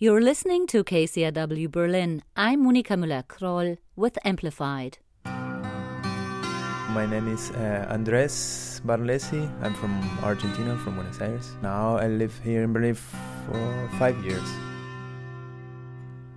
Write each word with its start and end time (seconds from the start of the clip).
You're 0.00 0.20
listening 0.20 0.68
to 0.68 0.84
KCRW 0.84 1.72
Berlin. 1.72 2.22
I'm 2.36 2.64
Monika 2.64 2.94
Müller-Kroll 2.94 3.78
with 3.96 4.16
Amplified. 4.24 4.98
My 5.24 7.04
name 7.04 7.26
is 7.26 7.50
uh, 7.50 7.84
Andres 7.90 8.80
Barlesi. 8.86 9.50
I'm 9.60 9.74
from 9.74 9.98
Argentina, 10.22 10.78
from 10.78 10.94
Buenos 10.94 11.20
Aires. 11.20 11.56
Now 11.62 11.96
I 11.96 12.06
live 12.06 12.32
here 12.44 12.62
in 12.62 12.72
Berlin 12.72 12.94
for 12.94 13.90
five 13.98 14.16
years. 14.24 14.48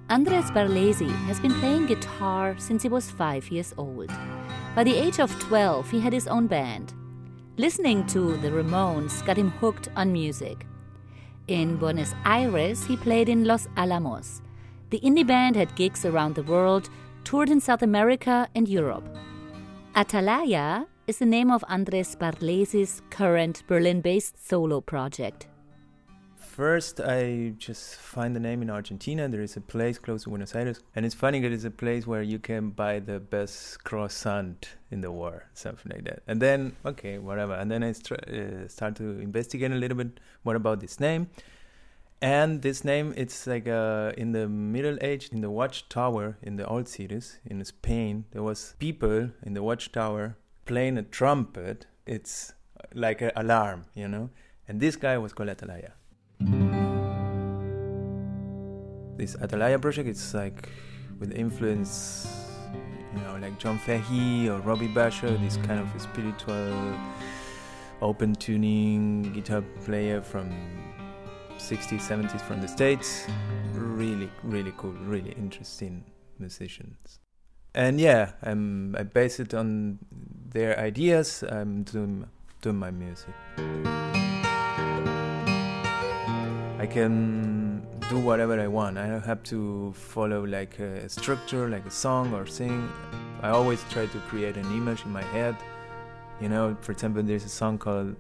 Andres 0.10 0.50
Barlesi 0.50 1.12
has 1.28 1.40
been 1.40 1.54
playing 1.60 1.86
guitar 1.86 2.56
since 2.58 2.82
he 2.82 2.90
was 2.90 3.12
five 3.12 3.48
years 3.52 3.76
old. 3.78 4.10
By 4.74 4.84
the 4.84 4.96
age 4.96 5.20
of 5.20 5.40
12, 5.40 5.88
he 5.92 6.00
had 6.00 6.14
his 6.14 6.26
own 6.26 6.48
band. 6.48 6.96
Listening 7.58 8.08
to 8.08 8.38
the 8.38 8.50
Ramones 8.50 9.24
got 9.24 9.38
him 9.38 9.52
hooked 9.52 9.90
on 9.96 10.12
music. 10.12 10.66
In 11.52 11.76
Buenos 11.76 12.16
Aires, 12.24 12.86
he 12.86 12.96
played 12.96 13.28
in 13.28 13.44
Los 13.44 13.68
Alamos. 13.76 14.42
The 14.90 15.02
indie 15.02 15.28
band 15.28 15.58
had 15.58 15.76
gigs 15.76 16.06
around 16.06 16.34
the 16.34 16.44
world, 16.44 16.90
toured 17.26 17.50
in 17.50 17.60
South 17.60 17.82
America 17.82 18.48
and 18.56 18.70
Europe. 18.70 19.04
Atalaya 19.94 20.86
is 21.08 21.18
the 21.18 21.26
name 21.26 21.52
of 21.52 21.66
Andres 21.68 22.16
Barlesi's 22.16 23.02
current 23.10 23.64
Berlin 23.68 24.00
based 24.00 24.48
solo 24.48 24.80
project 24.80 25.48
first 26.52 27.00
I 27.00 27.54
just 27.58 27.96
find 27.96 28.36
the 28.36 28.40
name 28.40 28.62
in 28.62 28.70
Argentina. 28.70 29.30
There 29.30 29.42
is 29.42 29.56
a 29.56 29.62
place 29.62 29.98
close 29.98 30.24
to 30.24 30.30
Buenos 30.30 30.54
Aires, 30.54 30.82
and 30.96 31.06
it's 31.06 31.16
funny 31.16 31.40
that 31.40 31.52
it's 31.52 31.64
a 31.64 31.72
place 31.72 32.06
where 32.06 32.22
you 32.22 32.40
can 32.40 32.72
buy 32.72 33.00
the 33.00 33.20
best 33.22 33.84
croissant 33.86 34.76
in 34.92 35.00
the 35.00 35.12
world, 35.12 35.44
something 35.54 35.90
like 35.94 36.04
that. 36.04 36.24
And 36.28 36.42
then 36.42 36.76
okay, 36.86 37.18
whatever. 37.20 37.54
And 37.54 37.72
then 37.72 37.84
I 37.84 37.94
st- 37.94 38.28
uh, 38.28 38.68
start 38.68 38.98
to 38.98 39.20
investigate 39.22 39.72
a 39.72 39.76
little 39.76 39.98
bit 39.98 40.20
more 40.44 40.56
about 40.56 40.82
this 40.82 41.00
name. 41.00 41.30
And 42.22 42.62
this 42.62 42.84
name, 42.84 43.14
it's 43.16 43.48
like 43.48 43.68
uh, 43.68 44.12
in 44.18 44.34
the 44.34 44.48
Middle 44.50 44.98
Age, 45.02 45.30
in 45.32 45.40
the 45.42 45.50
watchtower 45.50 46.38
in 46.44 46.58
the 46.58 46.68
old 46.68 46.88
cities 46.90 47.40
in 47.46 47.64
Spain, 47.64 48.26
there 48.32 48.44
was 48.44 48.76
people 48.78 49.32
in 49.42 49.54
the 49.54 49.64
watchtower 49.64 50.36
playing 50.66 50.98
a 50.98 51.04
trumpet. 51.04 51.88
It's 52.06 52.54
like 52.94 53.22
an 53.22 53.32
alarm, 53.38 53.86
you 53.96 54.10
know. 54.10 54.30
And 54.68 54.80
this 54.82 54.96
guy 54.98 55.18
was 55.18 55.32
called 55.34 55.50
Atalaya. 55.50 55.94
This 59.18 59.36
Atalaya 59.36 59.82
project, 59.82 60.08
it's 60.08 60.34
like 60.34 60.70
with 61.20 61.32
influence, 61.34 62.28
you 63.16 63.22
know, 63.22 63.38
like 63.42 63.58
John 63.60 63.78
Fahey 63.78 64.50
or 64.50 64.60
Robbie 64.60 64.88
Basho, 64.88 65.40
this 65.42 65.58
kind 65.58 65.80
of 65.80 66.02
spiritual, 66.02 66.98
open 68.02 68.34
tuning 68.36 69.32
guitar 69.34 69.64
player 69.86 70.22
from 70.22 70.50
60s, 71.58 72.02
70s 72.02 72.42
from 72.42 72.62
the 72.62 72.68
States. 72.68 73.28
Really, 73.74 74.30
really 74.44 74.74
cool, 74.78 74.94
really 75.06 75.32
interesting 75.32 76.04
musicians. 76.40 77.20
And 77.74 78.02
yeah, 78.02 78.32
I'm, 78.44 78.96
I 78.98 79.04
base 79.04 79.40
it 79.40 79.54
on 79.54 80.00
their 80.50 80.78
ideas. 80.80 81.44
I'm 81.48 81.84
doing, 81.84 82.26
doing 82.62 82.78
my 82.78 82.92
music. 82.92 83.34
I 86.82 86.88
can 86.88 87.86
do 88.10 88.18
whatever 88.20 88.60
I 88.60 88.66
want. 88.66 88.98
I 88.98 89.08
don't 89.08 89.24
have 89.24 89.44
to 89.54 89.94
follow 89.94 90.44
like 90.48 90.80
a 90.80 91.08
structure, 91.10 91.70
like 91.70 91.86
a 91.86 91.92
song 91.92 92.34
or 92.34 92.48
sing. 92.48 92.92
I 93.44 93.50
always 93.50 93.84
try 93.92 94.08
to 94.08 94.18
create 94.22 94.58
an 94.58 94.66
image 94.72 95.06
in 95.06 95.12
my 95.12 95.22
head. 95.22 95.56
You 96.40 96.50
know, 96.50 96.76
for 96.82 96.92
example, 96.92 97.22
there's 97.22 97.46
a 97.46 97.50
song 97.50 97.78
called 97.78 98.16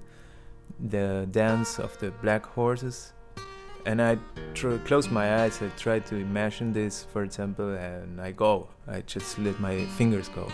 "The 0.80 1.28
Dance 1.31 1.80
of 1.80 1.98
the 1.98 2.12
Black 2.22 2.45
Horses," 2.45 3.14
and 3.88 4.00
I 4.00 4.20
tr- 4.53 4.78
close 4.86 5.09
my 5.09 5.42
eyes. 5.42 5.59
I 5.59 5.70
try 5.70 5.98
to 5.98 6.16
imagine 6.18 6.72
this, 6.72 7.03
for 7.12 7.23
example, 7.23 7.73
and 7.73 8.22
I 8.22 8.31
go. 8.31 8.68
I 8.88 9.02
just 9.02 9.40
let 9.40 9.59
my 9.59 9.86
fingers 9.98 10.30
go. 10.30 10.46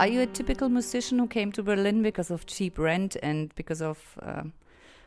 Are 0.00 0.08
you 0.08 0.22
a 0.22 0.26
typical 0.26 0.70
musician 0.70 1.18
who 1.18 1.26
came 1.26 1.52
to 1.52 1.62
Berlin 1.62 2.02
because 2.02 2.30
of 2.30 2.46
cheap 2.46 2.78
rent 2.78 3.18
and 3.22 3.54
because 3.54 3.82
of 3.82 3.98
uh, 4.22 4.44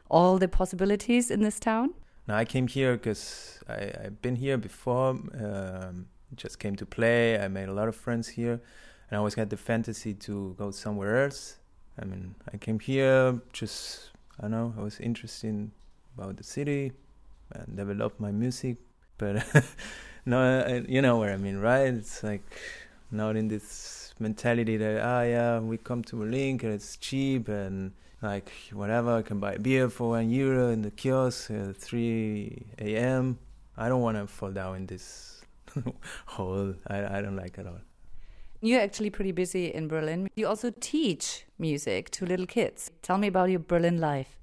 all 0.07 0.37
the 0.37 0.47
possibilities 0.47 1.31
in 1.31 1.41
this 1.41 1.59
town? 1.59 1.95
No, 2.27 2.35
I 2.35 2.45
came 2.45 2.67
here 2.67 2.93
because 2.93 3.59
I've 3.67 4.21
been 4.21 4.35
here 4.35 4.55
before. 4.55 5.17
Um, 5.33 6.05
just 6.35 6.59
came 6.59 6.75
to 6.75 6.85
play. 6.85 7.39
I 7.39 7.47
made 7.47 7.69
a 7.69 7.73
lot 7.73 7.87
of 7.87 7.95
friends 7.95 8.27
here, 8.27 8.61
and 9.09 9.13
I 9.13 9.15
always 9.15 9.33
had 9.33 9.49
the 9.49 9.57
fantasy 9.57 10.13
to 10.13 10.53
go 10.59 10.69
somewhere 10.69 11.23
else. 11.23 11.57
I 11.99 12.05
mean, 12.05 12.35
I 12.53 12.57
came 12.57 12.77
here 12.77 13.41
just 13.51 14.11
I 14.37 14.43
don't 14.43 14.51
know. 14.51 14.75
I 14.77 14.83
was 14.83 14.99
interested 14.99 15.71
about 16.15 16.37
the 16.37 16.43
city 16.43 16.91
and 17.51 17.75
develop 17.75 18.19
my 18.19 18.31
music, 18.31 18.77
but 19.17 19.43
no, 20.27 20.83
you 20.87 21.01
know 21.01 21.17
where 21.17 21.33
I 21.33 21.37
mean, 21.37 21.57
right? 21.57 21.91
It's 21.91 22.21
like 22.21 22.43
not 23.09 23.35
in 23.35 23.47
this 23.47 24.02
mentality 24.19 24.77
that 24.77 25.01
ah 25.03 25.21
yeah 25.23 25.59
we 25.59 25.77
come 25.77 26.03
to 26.03 26.15
Berlin 26.17 26.59
and 26.63 26.73
it's 26.73 26.97
cheap 26.97 27.47
and 27.47 27.91
like 28.21 28.51
whatever 28.71 29.17
I 29.17 29.21
can 29.21 29.39
buy 29.39 29.57
beer 29.57 29.89
for 29.89 30.09
one 30.11 30.29
euro 30.29 30.69
in 30.69 30.81
the 30.81 30.91
kiosk 30.91 31.51
at 31.51 31.75
3 31.75 32.65
a.m. 32.79 33.37
I 33.77 33.89
don't 33.89 34.01
want 34.01 34.17
to 34.17 34.27
fall 34.27 34.51
down 34.51 34.77
in 34.77 34.85
this 34.85 35.41
hole. 36.25 36.73
I, 36.87 37.17
I 37.17 37.21
don't 37.21 37.35
like 37.35 37.57
it 37.57 37.61
at 37.61 37.67
all. 37.67 37.81
You're 38.61 38.79
actually 38.79 39.09
pretty 39.09 39.33
busy 39.33 39.73
in 39.73 39.89
Berlin. 39.89 40.29
You 40.35 40.47
also 40.47 40.71
teach 40.79 41.45
music 41.59 42.11
to 42.11 42.25
little 42.25 42.45
kids. 42.45 42.91
Tell 43.01 43.17
me 43.17 43.27
about 43.27 43.49
your 43.49 43.59
Berlin 43.59 43.99
life. 43.99 44.37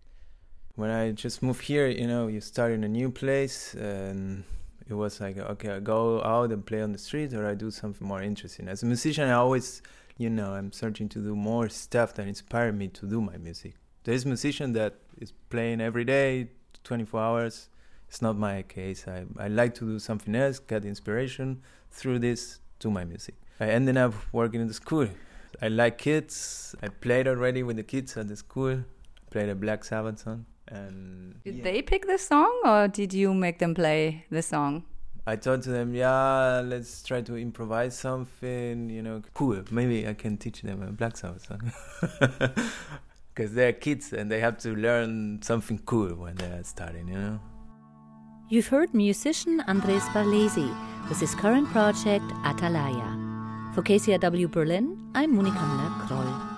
When 0.77 0.91
I 0.91 1.13
just 1.13 1.43
moved 1.43 1.63
here, 1.63 1.89
you 1.89 2.07
know, 2.07 2.27
you 2.27 2.43
start 2.43 2.73
in 2.73 2.85
a 2.85 2.89
new 2.89 3.11
place 3.11 3.73
and 3.75 4.45
it 4.91 4.95
was 4.95 5.21
like 5.21 5.39
okay, 5.39 5.71
I 5.71 5.81
go 5.81 6.23
out 6.23 6.53
and 6.53 6.65
play 6.65 6.83
on 6.83 6.93
the 6.93 6.99
street, 6.99 7.33
or 7.35 7.47
I 7.47 7.55
do 7.55 7.71
something 7.71 8.07
more 8.07 8.23
interesting. 8.23 8.69
As 8.69 8.83
a 8.83 8.87
musician, 8.87 9.29
I 9.29 9.35
always, 9.35 9.83
you 10.19 10.31
know, 10.31 10.55
I'm 10.55 10.73
searching 10.73 11.09
to 11.11 11.19
do 11.21 11.35
more 11.37 11.69
stuff 11.69 12.15
that 12.15 12.27
inspire 12.27 12.73
me 12.73 12.89
to 12.89 13.07
do 13.07 13.21
my 13.21 13.37
music. 13.37 13.75
There's 14.05 14.25
a 14.25 14.29
musician 14.29 14.73
that 14.75 14.95
is 15.19 15.33
playing 15.51 15.81
every 15.81 16.05
day, 16.05 16.49
24 16.85 17.21
hours. 17.21 17.69
It's 18.09 18.23
not 18.23 18.37
my 18.37 18.63
case. 18.63 19.07
I 19.07 19.27
I 19.39 19.49
like 19.49 19.75
to 19.77 19.85
do 19.85 19.99
something 19.99 20.35
else, 20.35 20.59
get 20.59 20.85
inspiration 20.85 21.63
through 21.91 22.19
this 22.19 22.61
to 22.81 22.91
my 22.91 23.05
music. 23.05 23.35
I 23.61 23.67
ended 23.67 23.97
up 23.97 24.15
working 24.33 24.61
in 24.61 24.69
the 24.69 24.75
school. 24.75 25.09
I 25.63 25.69
like 25.69 25.99
kids. 25.99 26.75
I 26.83 26.89
played 26.89 27.29
already 27.29 27.63
with 27.63 27.77
the 27.77 27.83
kids 27.83 28.17
at 28.17 28.29
the 28.29 28.37
school. 28.37 28.85
Played 29.31 29.51
a 29.51 29.55
Black 29.55 29.85
Sabbath 29.85 30.21
song. 30.21 30.47
And 30.71 31.43
did 31.45 31.57
yeah. 31.57 31.65
they 31.65 31.83
pick 31.83 32.07
the 32.07 32.19
song, 32.19 32.61
or 32.65 32.89
did 32.89 33.13
you 33.13 33.35
make 33.35 33.59
them 33.59 33.75
play 33.75 34.25
the 34.31 34.43
song? 34.43 34.85
I 35.27 35.37
told 35.37 35.63
to 35.63 35.71
them, 35.71 35.95
yeah, 35.95 36.63
let's 36.65 37.03
try 37.03 37.21
to 37.23 37.37
improvise 37.37 37.97
something, 37.97 38.89
you 38.89 39.03
know, 39.03 39.23
cool. 39.35 39.63
Maybe 39.71 40.07
I 40.07 40.15
can 40.15 40.37
teach 40.37 40.63
them 40.63 40.83
a 40.83 40.93
Black 40.93 41.17
Sabbath 41.17 41.47
song. 41.47 41.73
Because 43.35 43.55
they're 43.55 43.73
kids 43.73 44.13
and 44.13 44.31
they 44.31 44.41
have 44.41 44.59
to 44.59 44.75
learn 44.75 45.41
something 45.41 45.79
cool 45.87 46.09
when 46.09 46.35
they're 46.35 46.65
starting, 46.65 47.09
you 47.09 47.15
know. 47.15 47.41
You've 48.49 48.67
heard 48.67 48.93
musician 48.93 49.63
Andres 49.69 50.03
Barlesi 50.11 50.69
with 51.09 51.21
his 51.21 51.35
current 51.37 51.69
project 51.69 52.25
Atalaya. 52.43 53.75
For 53.75 53.83
KCRW 53.83 54.51
Berlin, 54.51 54.99
I'm 55.15 55.37
Monika 55.37 55.63
Müller-Kroll. 55.63 56.50